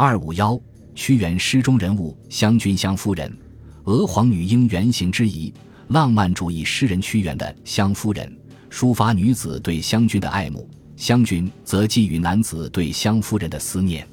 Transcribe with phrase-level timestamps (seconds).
[0.00, 0.56] 二五幺，
[0.94, 3.36] 屈原诗中人物湘君湘夫人，
[3.82, 5.52] 娥皇女英原型之一。
[5.88, 8.32] 浪漫主义诗人屈原的湘夫人，
[8.70, 14.06] 抒发女子对湘君的爱慕，湘君则寄予男子对湘夫人的思念。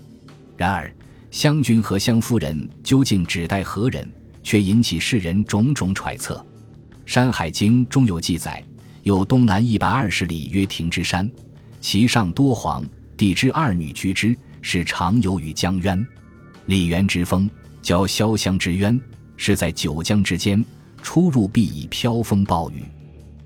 [0.57, 0.91] 然而，
[1.29, 4.11] 湘君和湘夫人究竟指代何人，
[4.41, 6.33] 却引起世人种种揣测。
[7.05, 8.63] 《山海经》中有记载：
[9.03, 11.29] 有东南一百二十里，曰亭之山，
[11.79, 12.83] 其上多黄，
[13.15, 14.35] 地之二女居之，
[14.67, 16.07] 是常游于江渊。
[16.65, 17.47] 李渊之峰，
[17.83, 18.99] 交潇湘之渊，
[19.37, 20.65] 是在九江之间。
[21.03, 22.83] 出入必以飘风暴雨，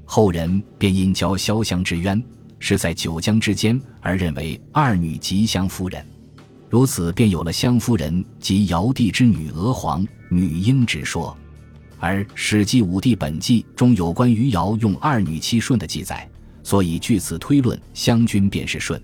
[0.05, 2.23] 后人便因交潇湘之渊
[2.57, 6.01] 是在九江之间，而认为二女即湘夫人，
[6.69, 11.37] 如此便有了湘夫人及尧帝之女娥皇、女英之说。
[11.99, 16.25] 而《史记·武帝本纪》中有关于尧用二女妻舜的记载，
[16.63, 18.97] 所以据此推论，湘君便是舜。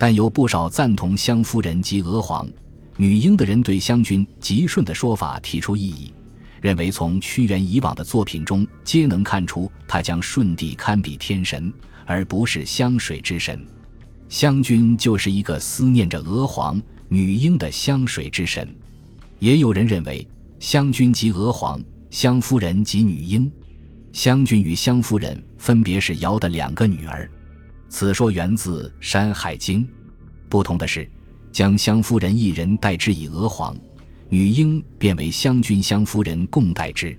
[0.00, 2.48] 但有不少赞同湘夫人及娥皇、
[2.96, 6.10] 女英的人对湘君吉顺的说法提出异议。
[6.62, 11.70] 认为从屈原以往的作品中，皆能看出他将舜帝堪比天神，
[12.06, 13.62] 而不是湘水之神。
[14.30, 18.66] 湘君就是一个思念着娥皇、女英的湘水之神。
[19.38, 20.26] 也有人认为，
[20.60, 21.78] 湘君即娥皇，
[22.10, 23.52] 湘夫人即女英。
[24.14, 27.30] 湘君与湘夫人分别是尧的两个女儿。
[27.90, 29.84] 此说源自《山海经》。
[30.48, 31.06] 不同的是，
[31.52, 33.76] 将湘夫人一人代之以娥皇。
[34.28, 37.18] 女婴便为湘君湘夫人共代之，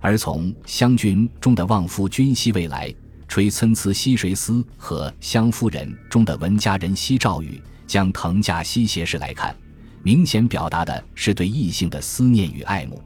[0.00, 2.94] 而从湘君中的望夫君兮未来，
[3.26, 9.56] 垂参差兮谁思和湘夫人中的闻佳人兮赵宇，将藤驾兮斜视来看，
[10.02, 13.02] 明显表达的是对异性的思念与爱慕。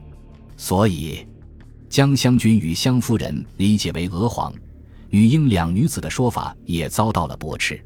[0.57, 1.25] 所以，
[1.89, 4.53] 将湘君与湘夫人理解为娥皇、
[5.09, 7.81] 女婴两女子的说法也遭到了驳斥。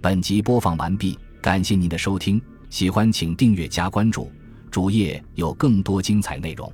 [0.00, 2.40] 本集播放完毕，感谢您的收听。
[2.70, 4.30] 喜欢请订阅加关注，
[4.70, 6.72] 主页有更多精彩内容。